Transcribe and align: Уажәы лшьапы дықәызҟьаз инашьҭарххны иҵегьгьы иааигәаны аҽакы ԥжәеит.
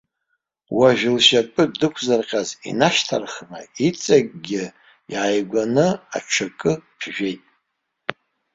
Уажәы 0.77 1.09
лшьапы 1.15 1.63
дықәызҟьаз 1.79 2.49
инашьҭарххны 2.69 3.59
иҵегьгьы 3.87 4.63
иааигәаны 5.11 5.87
аҽакы 6.17 6.71
ԥжәеит. 6.97 7.43